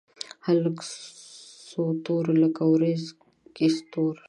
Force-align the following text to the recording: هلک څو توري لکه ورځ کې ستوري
هلک 0.45 0.77
څو 1.69 1.83
توري 2.05 2.35
لکه 2.43 2.63
ورځ 2.73 3.03
کې 3.55 3.67
ستوري 3.77 4.19